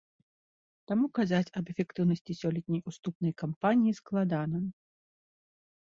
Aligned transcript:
Таму 0.91 1.05
казаць 1.19 1.51
аб 1.61 1.65
эфектыўнасці 1.75 2.37
сёлетняй 2.41 2.81
уступнай 2.93 3.33
кампаніі 3.45 3.97
складана. 4.03 4.57